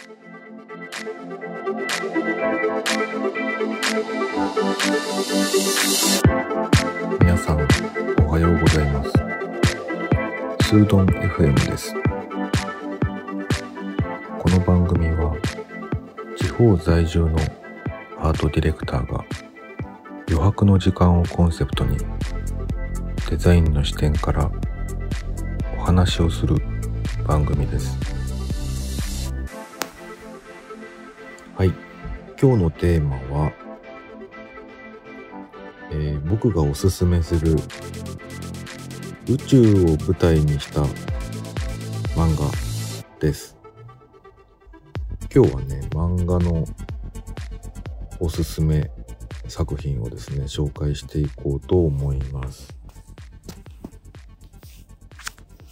[0.00, 0.08] 皆
[7.36, 7.68] さん
[8.24, 9.10] おはようございます。
[10.66, 11.94] スードン FM です。
[14.38, 15.36] この番組は
[16.38, 17.36] 地方在住の
[18.20, 19.22] アートディレクターが
[20.28, 21.98] 余白の時間をコンセプトに
[23.28, 24.50] デザインの視点から
[25.76, 26.56] お話をする
[27.26, 28.09] 番組です。
[31.60, 31.74] はい。
[32.40, 33.52] 今日のテーマは、
[35.90, 37.54] えー僕がおすすめする
[39.28, 40.80] 宇宙を舞台にした
[42.18, 42.50] 漫画
[43.20, 43.58] です。
[45.30, 46.64] 今日はね漫画の
[48.20, 48.90] おすすめ
[49.46, 52.74] 作品をですね紹介していこうと思います。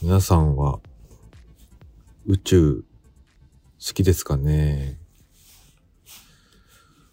[0.03, 0.81] 皆さんは
[2.27, 4.99] 宇宙好きですかね？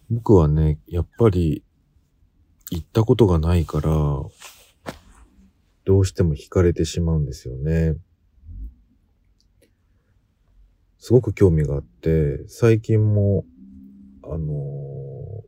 [0.10, 1.64] 僕はね、やっぱり
[2.70, 3.90] 行ったことがないから、
[5.86, 7.96] どうしても惹かれてしまうんですよね。
[11.00, 13.46] すごく興味があって、最近も、
[14.24, 15.44] あの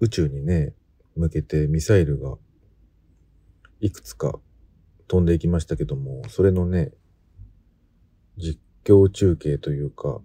[0.00, 0.74] 宇宙にね、
[1.16, 2.36] 向けてミサイルが
[3.80, 4.38] いくつか
[5.08, 6.92] 飛んでいきましたけども、それのね、
[8.36, 10.20] 実況中継というか、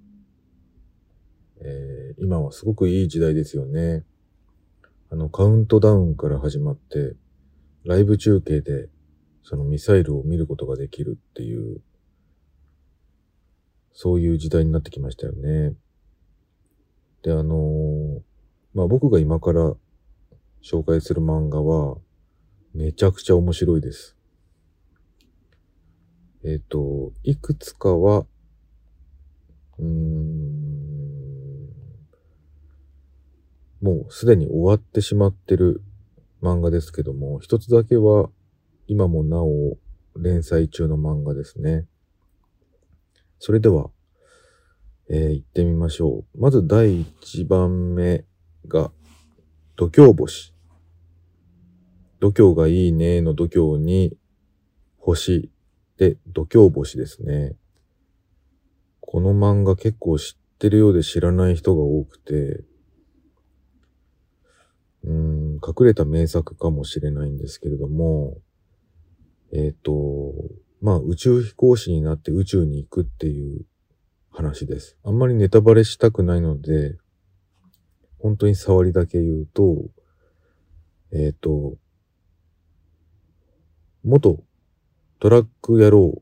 [1.64, 4.04] えー今はすごくいい時代ですよね。
[5.10, 7.16] あの、カウントダウンから始まって、
[7.84, 8.90] ライブ中継で、
[9.44, 11.82] そのミサイルを見ることができるっていう、
[13.92, 15.74] そういう時代になってきましたよね。
[17.24, 18.22] で、あのー
[18.74, 19.74] まあ、僕が今から
[20.64, 21.98] 紹介する漫画は、
[22.74, 24.16] めちゃくちゃ面白いです。
[26.46, 28.26] えっ、と、いくつかは、
[29.78, 30.61] うーん、
[33.82, 35.82] もうすでに終わってしまってる
[36.42, 38.30] 漫画ですけども、一つだけは
[38.88, 39.78] 今もなお
[40.16, 41.88] 連載中の漫画ですね。
[43.40, 43.90] それでは、
[45.10, 46.40] えー行ってみましょう。
[46.40, 48.24] まず第一番目
[48.68, 48.92] が、
[49.76, 50.54] 度胸星。
[52.20, 54.16] 度胸がいいねの度胸に、
[54.98, 55.50] 星
[55.98, 57.56] で度胸星ですね。
[59.00, 62.64] この漫画結構知ってるようで知らない人が多くて、
[65.04, 68.38] うん、隠れた名作かもしれないんですけれども、
[69.54, 70.34] えっ、と、
[70.82, 73.66] まあ宇宙飛行士になって宇宙に行くっていう
[74.32, 74.98] 話です。
[75.04, 76.98] あんまりネタバレしたくないので、
[78.20, 79.86] 本当に触りだけ言うと、
[81.12, 81.78] えっ、と、
[84.04, 84.44] 元
[85.22, 86.20] トラック野郎、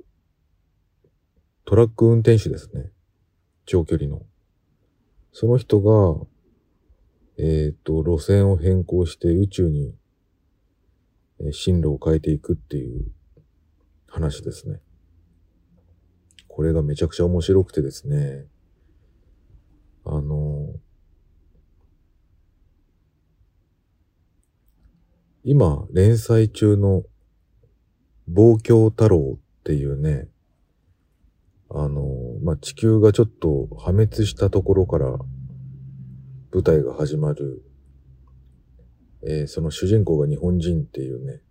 [1.64, 2.92] トラック運転手ですね。
[3.66, 4.24] 長距離の。
[5.32, 6.28] その人が、
[7.42, 9.96] えっ、と、路線を変更して宇宙に、
[11.40, 13.06] え進路を変えていくっていう
[14.08, 14.82] 話ですね。
[16.50, 18.46] これがめちゃくちゃ面白くてですね。
[20.04, 20.74] あの
[25.46, 27.04] 今、連載中の、
[28.28, 30.28] 望郷太郎っていうね、
[31.70, 32.04] あの
[32.44, 35.18] まあ、地球がちょっと破滅したところから
[36.52, 37.64] 舞台が始まる、
[39.24, 41.42] えーその主人公が日本人っていうね、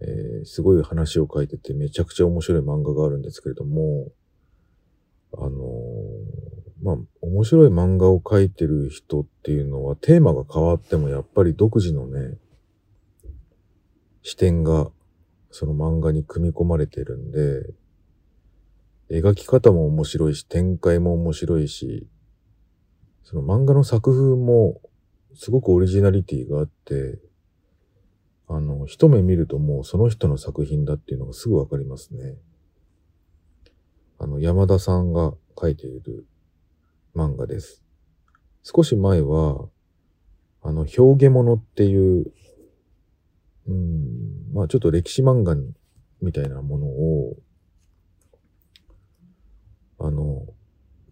[0.00, 4.08] えーすごい話を書いててめちゃくちゃ面白い漫画があるんですけれども、
[5.36, 6.48] あのー
[6.82, 12.38] まあ、面白い漫画を描いてる人っていうのはテーマが変わってもやっぱり独自のね、
[14.22, 14.90] 視点が
[15.50, 17.74] その漫画に組み込まれてるんで、
[19.10, 22.06] 描き方も面白いし、展開も面白いし、
[23.24, 24.80] その漫画の作風も
[25.34, 27.18] すごくオリジナリティがあって、
[28.48, 32.36] あの、一目見るともうその人の作品だっていうのがすぐわかりますね。
[34.18, 36.26] あの、山田さんが書いている
[37.14, 37.84] 漫画です。
[38.62, 39.68] 少し前は、
[40.62, 42.32] あの、表現物っていう、
[43.68, 45.54] うん、まあちょっと歴史漫画
[46.20, 47.36] みたいなものを、
[50.00, 50.46] あの、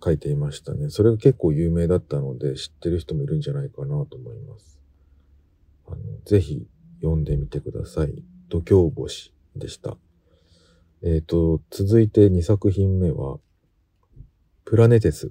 [0.03, 0.91] 書いていましたね。
[0.91, 4.79] それが結構有名だったので知ってる人もいるんじゃないかなと思います。
[5.87, 6.67] あの、ぜひ
[7.01, 8.23] 読んでみてください。
[8.49, 9.97] 度胸星でした。
[11.03, 13.39] えっ、と、続いて2作品目は、
[14.65, 15.31] プラネテス。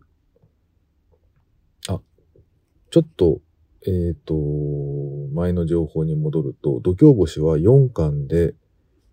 [1.88, 2.00] あ、
[2.92, 3.42] ちょっと、
[3.88, 4.36] えっ、と、
[5.34, 8.56] 前の情報に戻ると、度胸星は4巻で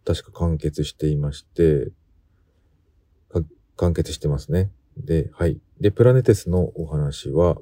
[0.05, 1.93] 確か完結していまして、
[3.77, 4.71] 完結してますね。
[4.97, 5.61] で、はい。
[5.81, 7.57] で、プラネテスのお話は、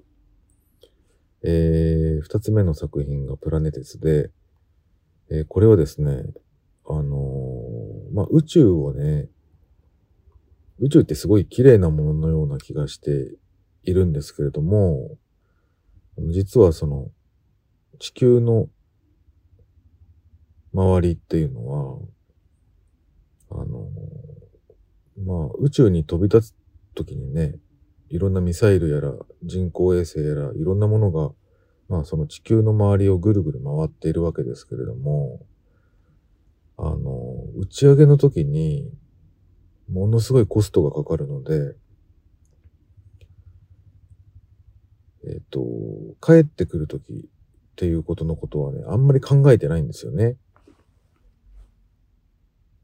[1.42, 4.30] えー、二つ目の作品がプラネテスで、
[5.30, 6.24] えー、これはですね、
[6.86, 9.28] あのー、まあ、宇宙をね、
[10.80, 13.36] 宇宙ってすごい綺麗なもののような気がして
[13.84, 15.16] いるんですけれども、
[16.18, 17.08] 実はその、
[17.98, 18.68] 地球の
[20.72, 21.98] 周りっていうのは、
[23.50, 23.88] あの、
[25.24, 26.54] まあ、宇宙に飛び立つ
[27.04, 27.56] 時にね、
[28.08, 31.30] いろんなミサイルやら人工衛星やらいろんなものが、
[31.88, 35.40] まあその地球の周りをぐるぐる回っているわけですけれども、
[36.76, 38.90] あの、打ち上げの時に、
[39.90, 41.76] ものすごいコストがかかるので、
[45.24, 45.60] えっ、と、
[46.20, 50.36] 帰ってくる時っていうことのことはね、あんまり考えてないんですよね。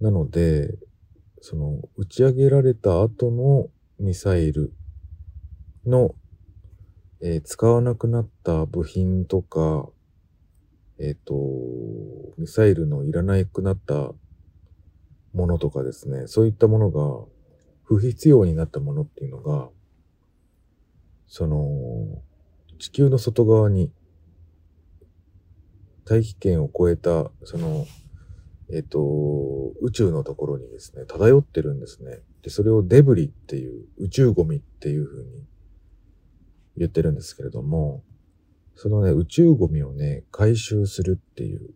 [0.00, 0.74] なので、
[1.40, 4.72] その、打ち上げられた後のミサイル
[5.86, 6.14] の、
[7.22, 9.88] えー、使わなくなった部品とか、
[10.98, 11.34] えっ、ー、と、
[12.38, 14.12] ミサイルのいらなくなった
[15.32, 17.26] ものとかですね、そういったものが
[17.84, 19.68] 不必要になったものっていうのが、
[21.26, 22.22] その、
[22.78, 23.90] 地球の外側に
[26.04, 27.86] 大気圏を超えた、その、
[28.70, 32.20] えっ、ー、と、宇宙のところにですね、漂ってるんですね。
[32.46, 35.30] で、それをデブリっていう、宇宙ゴミっていう風に
[36.76, 38.04] 言ってるんですけれども、
[38.76, 41.74] そのね、宇宙ゴミをね、回収するっていう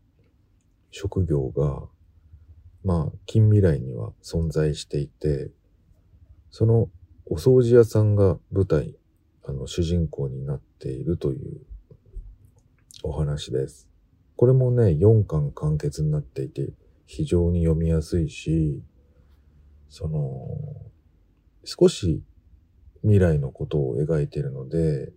[0.92, 1.88] 職業が、
[2.84, 5.50] まあ、近未来には存在していて、
[6.52, 6.88] その
[7.26, 8.94] お掃除屋さんが舞台、
[9.44, 11.62] あの、主人公になっているという
[13.02, 13.88] お話です。
[14.36, 16.68] これもね、4巻完結になっていて、
[17.06, 18.84] 非常に読みやすいし、
[19.90, 20.46] その、
[21.64, 22.22] 少し
[23.02, 25.12] 未来のことを描いているので、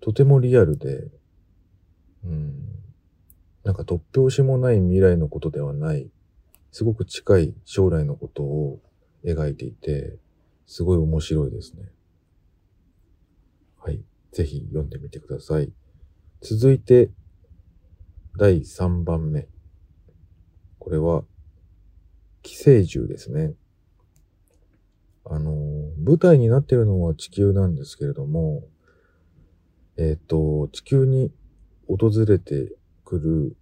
[0.00, 1.08] とてもリアルで、
[2.24, 2.52] うん、
[3.64, 6.10] なんか突拍子もない未来のことではない、
[6.72, 8.80] すごく近い将来のことを
[9.24, 10.18] 描いていて、
[10.66, 11.84] すごい面白いですね。
[13.78, 14.02] はい。
[14.32, 15.72] ぜひ読んでみてください。
[16.40, 17.10] 続いて、
[18.36, 19.46] 第3番目。
[20.80, 21.22] これは、
[22.42, 23.54] 寄生獣ですね。
[25.24, 25.52] あの、
[26.04, 28.64] 舞台になってるのは地球なんですけれども、
[29.96, 31.32] えっ、ー、と、地球に
[31.86, 32.72] 訪れて
[33.04, 33.56] くる、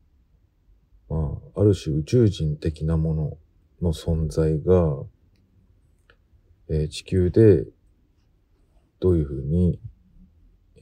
[1.09, 3.39] まあ、ある種宇宙人的なもの
[3.83, 5.03] の存在が、
[6.69, 7.67] えー、地球で
[9.01, 9.81] どういうふうに、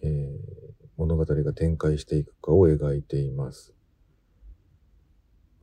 [0.02, 3.72] えー、物語が展開していくかを描いています。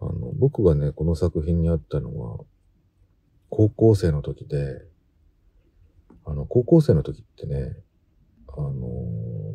[0.01, 2.39] あの、僕がね、この作品にあったのは、
[3.49, 4.81] 高校生の時で、
[6.25, 7.77] あの、高校生の時ってね、
[8.47, 8.71] あの、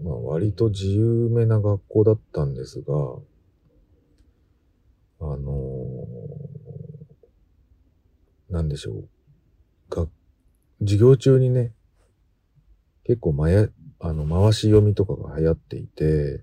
[0.04, 2.94] まあ、割と自由めな学校だったんですが、
[5.20, 6.06] あの、
[8.48, 9.08] なんでしょう。
[9.90, 10.06] が、
[10.80, 11.72] 授業中にね、
[13.04, 13.68] 結構まや、
[13.98, 16.42] あの、回し読みとかが流行っていて、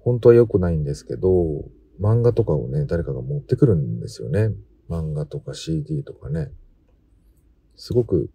[0.00, 1.64] 本当は良くないんですけど、
[2.00, 4.52] 漫画とかをね、誰かが持ってくるんですよね。
[4.88, 6.50] 漫画とか CD とかね。
[7.74, 8.30] すごく、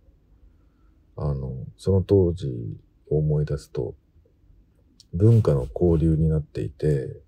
[1.18, 2.77] あの、その当時
[3.10, 3.96] を思い出すと、
[5.13, 7.22] 文化の交流になっていて、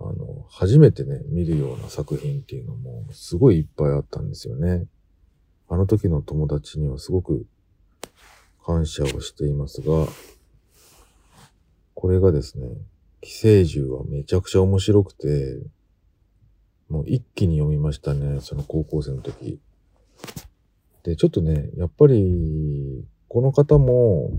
[0.00, 4.86] あの、初めてね、見るような作品っていうのもすごいいっぱいあったんですよね。
[5.68, 7.46] あの時の友達にはすごく
[8.64, 10.06] 感謝をしていますが、
[11.94, 12.68] これがですね、
[13.20, 15.62] 寄生獣はめちゃくちゃ面白くて、
[16.88, 19.58] もう一気に読みましたね、その高校生の時。
[21.04, 24.30] で、ちょっとね、やっぱり、この方も、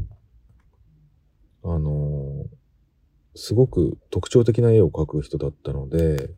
[1.64, 2.46] あの
[3.34, 6.30] すごく特徴的な絵を描く人だったので、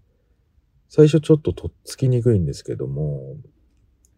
[0.89, 3.35] 最初ちょっととっつきにくいんですけども、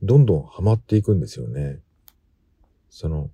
[0.02, 1.80] どんどんハマっていくんですよね。
[2.90, 3.32] その、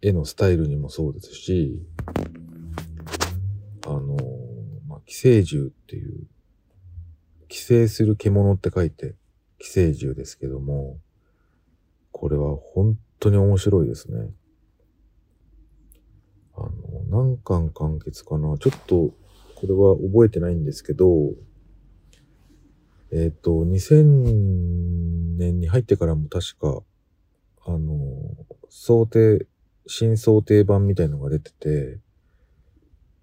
[0.00, 1.82] 絵のスタイルにもそうですし、
[3.86, 4.16] あの、
[4.86, 6.26] まあ、寄生獣っていう、
[7.48, 9.16] 寄生する獣って書いて、
[9.58, 10.98] 寄生獣ですけども、
[12.18, 14.28] これは本当に面白いですね。
[16.56, 16.70] あの、
[17.08, 18.58] 何巻完結かな？
[18.58, 19.14] ちょっと、
[19.54, 21.06] これは覚えてないんですけど、
[23.12, 26.82] えっ、ー、と、2000年に入ってからも確か、
[27.64, 27.94] あの、
[28.68, 29.46] 想定、
[29.86, 32.00] 新想定版みたいのが出てて、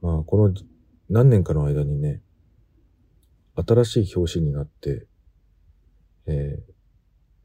[0.01, 0.53] まあ、この
[1.09, 2.21] 何年かの間にね、
[3.57, 5.05] 新しい表紙になって、
[6.27, 6.63] え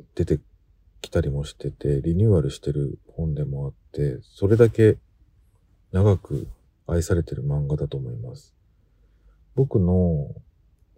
[0.01, 0.41] ー、出て
[1.01, 4.99] 来たりもしてて、リニューアルしてる本でもあって、それだけ
[5.93, 6.49] 長く
[6.87, 8.55] 愛されてる漫画だと思います。
[9.55, 10.35] 僕の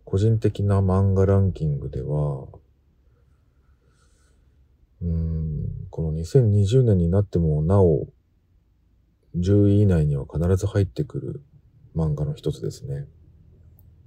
[0.05, 2.47] 個人的な漫画ランキングでは、
[5.01, 8.07] うん、この2020年になってもなお
[9.37, 11.43] 10位以内には必ず入ってくる
[11.97, 13.07] 漫画の一つですね。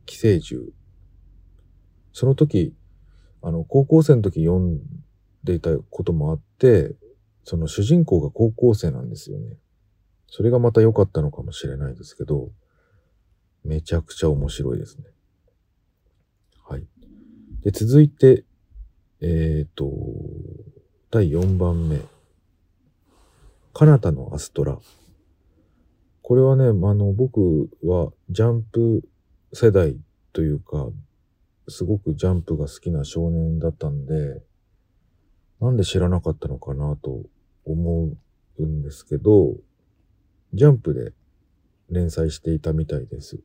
[0.05, 0.71] 寄生獣。
[2.13, 2.73] その時、
[3.41, 4.79] あの、高校生の時読ん
[5.45, 6.95] でいたこともあって、
[7.45, 9.57] その主人公が高校生なんですよね。
[10.27, 12.49] それがまた良かったのかもしれないですけど、
[13.63, 15.05] めちゃくちゃ面白いですね。
[16.67, 16.83] はい。
[17.63, 18.43] で、続いて、
[19.21, 19.91] えっ、ー、と、
[21.11, 22.01] 第4番目。
[23.73, 24.79] カナタのアストラ。
[26.21, 29.07] これはね、あの、僕はジャンプ
[29.53, 29.97] 世代
[30.33, 30.89] というか、
[31.67, 34.41] すごくジャンプが好きな少年だったんで、
[35.62, 37.24] なんで知らなかったのかなと
[37.65, 38.09] 思
[38.59, 39.53] うんですけど、
[40.53, 41.13] ジャンプで
[41.89, 43.39] 連載していたみたいです。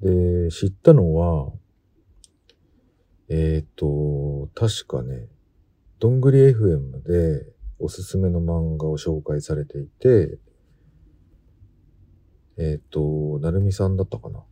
[0.00, 1.52] で、知ったのは、
[3.28, 5.28] えっ、ー、と、確かね、
[5.98, 7.46] どんぐり FM で
[7.78, 10.38] おすすめの漫画を紹介されていて、
[12.58, 14.42] えっ、ー、と、なるみさんだったかな？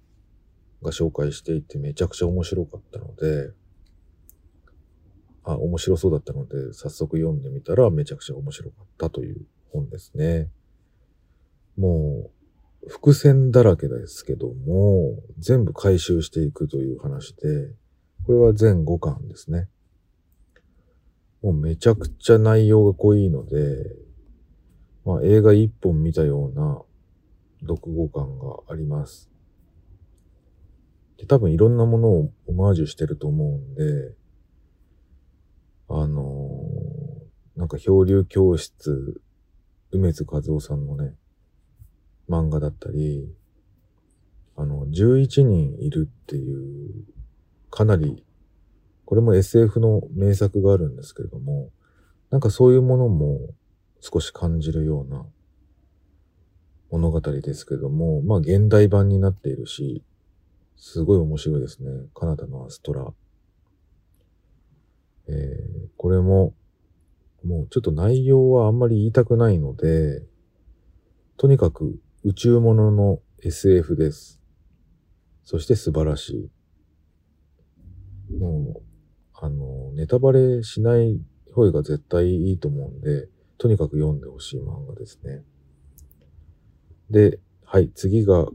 [0.82, 3.52] が紹介していてめちゃくちゃ面白かったので、
[5.44, 10.48] あ、面白そうだったので、早速読んでみたらめちゃくちゃ面白かったという本ですね。
[11.76, 12.30] も
[12.86, 17.74] う、伏線だらけですけども、全部回収していくという話で、
[18.26, 19.68] これは全5巻ですね。
[21.42, 23.86] もうめちゃくちゃ内容が濃いので、
[25.04, 26.82] まあ映画一本見たような
[27.62, 29.30] 読後感があります。
[31.16, 34.14] で多分いろんなものをオマージュしてると思うんで、
[35.88, 39.20] あのー、なんか漂流教室、
[39.92, 41.14] 梅津和夫さんのね、
[42.28, 43.32] 漫画だったり、
[44.56, 47.04] あの、11人いるっていう、
[47.70, 48.24] かなり
[49.10, 51.72] これも SF の名作があるんですけれども、
[52.30, 53.40] なんかそういうものも
[54.00, 55.26] 少し感じるような
[56.92, 60.04] 物語ですけども、まあ現代版になっているし、
[60.76, 61.90] すごい面白いですね。
[62.14, 63.12] カナダのアストラ。
[65.26, 66.54] えー、これも、
[67.44, 70.22] もうちょっと内容はあんまり言いたくないので、
[71.36, 74.40] とにかく宇宙ものの SF です。
[75.42, 76.50] そして素晴らし
[78.30, 78.38] い。
[78.38, 78.82] もう、
[79.34, 81.20] あの、ネタバレしない
[81.54, 83.28] 方が絶対いいと思うんで、
[83.58, 85.42] とにかく読んでほしい漫画ですね。
[87.10, 88.46] で、はい、次が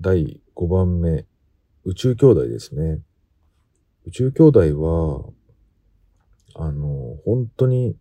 [0.00, 1.26] 第5番目、
[1.84, 3.00] 宇宙兄弟ですね。
[4.04, 5.30] 宇宙兄弟は、
[6.54, 7.96] あの、本当に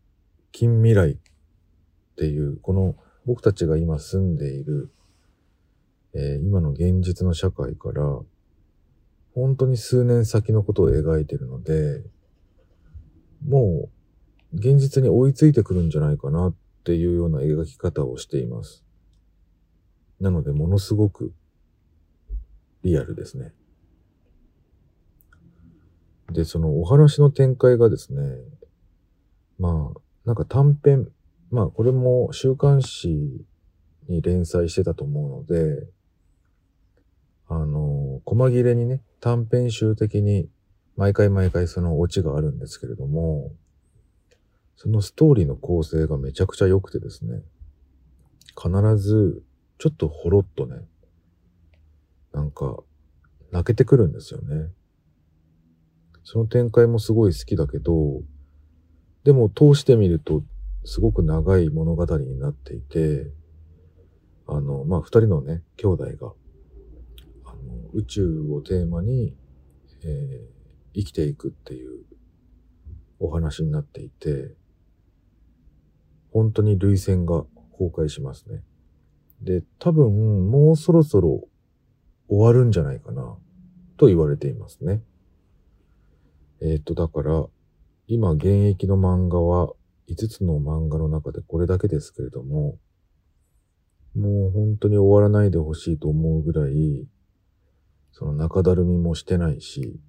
[0.56, 1.18] 近未来っ
[2.16, 2.96] ていう、この
[3.26, 4.90] 僕たちが今住んでいる、
[6.14, 8.02] えー、今の現実の社会から、
[9.34, 12.02] 本当に数年先のことを描いているので、
[13.46, 13.90] も
[14.54, 18.86] う現実に追いついてくるんじゃないかなっていうような描き方をしています。
[20.22, 21.34] なので、ものすごく
[22.82, 23.52] リアルですね。
[26.32, 28.22] で、そのお話の展開がですね、
[29.60, 31.08] まあ、なんか短編、
[31.52, 33.46] まあこれも週刊誌
[34.08, 35.88] に連載してたと思うので、
[37.48, 40.50] あの、細切れにね、短編集的に
[40.98, 43.52] 毎回毎回そのオチがあるんですけれども、
[44.76, 47.42] そのストーリーの構成がめちゃくちゃ良くてですね、
[48.56, 49.44] 必ず
[49.78, 50.82] ちょっとほろっとね、
[52.34, 52.78] なんか
[53.52, 54.70] 泣けてくるんですよね。
[56.24, 58.24] その展開もすごい好きだけど、
[59.26, 60.44] でも通してみると
[60.86, 63.32] すごく長い物語になっていて、
[64.48, 66.34] あの、まあ、二人のね、兄弟が、
[67.46, 69.36] あの、宇宙をテーマに、
[70.04, 70.48] えー、
[70.94, 72.04] 生きていくっていう
[73.20, 74.54] お話になっていて、
[76.32, 78.62] 本当に類線が崩壊しますね。
[79.42, 81.48] で、多分もうそろそろ
[82.30, 83.36] 終わるんじゃないかな
[83.98, 85.02] と言われていますね。
[86.62, 87.48] えっ、と、だから、
[88.08, 89.74] 今現役の漫画は
[90.08, 92.78] 5つの漫画の中でこれだけですけれども、
[94.16, 97.08] もう本当に終わらないでほしいと思うぐらい、
[98.12, 100.00] その中だるみもしてないし、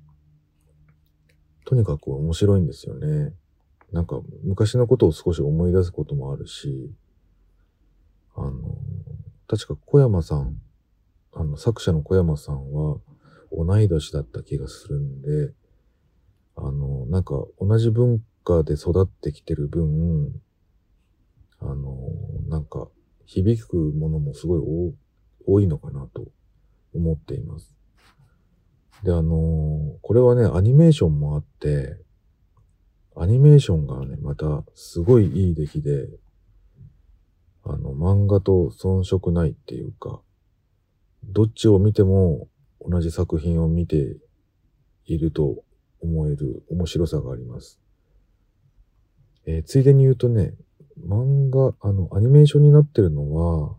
[1.65, 3.33] とにかく面白いんですよね。
[3.93, 6.93] なんか昔のことを少し思い出すこともあるし、
[8.37, 8.53] あの、
[9.49, 10.61] 確か小山さん、
[11.33, 12.99] あの作者の小山さんは
[13.51, 15.53] 同い年だった気がするんで、
[16.57, 20.41] あの、なんか同じ文家で育ってきてる分、
[21.61, 21.97] あの、
[22.49, 22.89] なんか、
[23.27, 24.95] 響くものもすごい
[25.47, 26.27] 多いのかなと
[26.95, 27.77] 思っています。
[29.03, 32.01] で、あのこれはね、アニメーションもあって、
[33.17, 36.09] アニメーションがね、またすごいいい出来で、
[37.65, 40.21] あの、漫画と遜色ないっていうか、
[41.25, 42.49] どっちを見ても
[42.81, 44.17] 同じ作品を見て
[45.07, 45.65] いると
[46.07, 47.81] 思える面白さがあります。
[49.47, 50.55] えー、ついでに言うとね、
[51.07, 53.77] 漫画、あの、アニメーションになってるのは、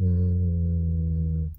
[0.00, 1.50] うーん、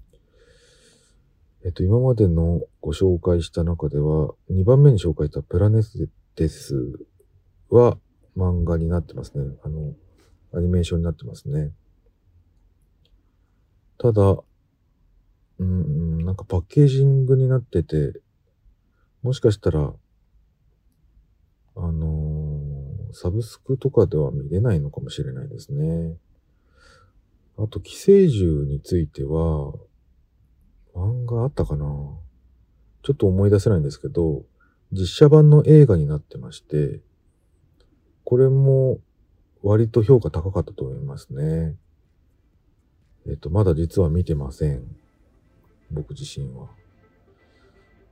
[1.64, 6.74] えっと、今までのご紹介した中では、2番目に紹介したプラネステス
[7.68, 7.98] は
[8.36, 9.56] 漫画になってますね。
[9.64, 9.94] あの、
[10.52, 11.72] アニメーションになってますね。
[13.98, 14.36] ただ、
[15.58, 18.12] うん、なんかパッケージングになってて、
[19.22, 19.92] もしかしたら、
[21.76, 26.16] あのー、サブスクとかでは見れないのかもしれないですね。
[27.56, 29.74] あと、寄生獣については、
[30.94, 31.84] 漫画あったかな？
[33.02, 34.44] ちょっと思い出せないんですけど、
[34.92, 37.00] 実写版の映画になってまして、
[38.24, 38.98] これも
[39.62, 41.76] 割と評価高かったと思いますね。
[43.26, 44.82] えっ、と、まだ実は見てません。
[45.90, 46.68] 僕自身は。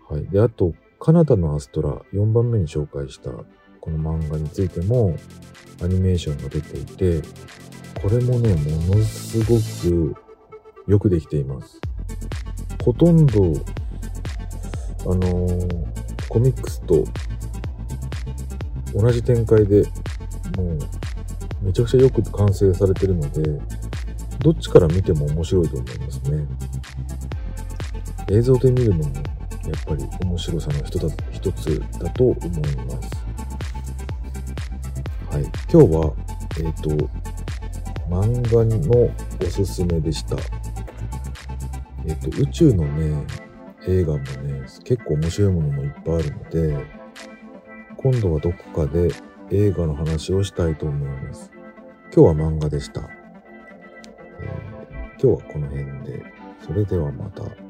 [0.09, 0.27] はい。
[0.29, 3.31] で、あと、カナダのアストラ、4番目に紹介した
[3.81, 5.17] この漫画についても、
[5.83, 7.23] アニメーションが出ていて、
[8.03, 10.15] これもね、ものすごく
[10.87, 11.81] よくできています。
[12.85, 13.43] ほとんど、
[15.03, 17.05] あのー、コミックスと
[18.95, 19.83] 同じ展開で
[20.57, 20.79] もう
[21.63, 23.61] めちゃくちゃよく完成されてるので、
[24.41, 26.47] どっちから見ても面白いと思いますね。
[28.29, 29.26] 映像で見るのも
[29.67, 33.27] やっぱり面白さの一つ一つだと思います。
[35.31, 35.43] はい。
[35.71, 36.13] 今日は、
[36.59, 37.11] えっ、ー、と、
[38.09, 39.11] 漫画の
[39.43, 40.37] おすすめでした。
[42.07, 43.27] えっ、ー、と、宇宙のね、
[43.89, 46.87] 映画もね、結構面白いものもいっぱいあるので、
[47.97, 49.09] 今度はどこかで
[49.51, 51.51] 映画の話をしたいと思います。
[52.15, 53.01] 今日は漫画でした。
[53.01, 56.25] えー、今日はこの辺で、
[56.65, 57.66] それではまた。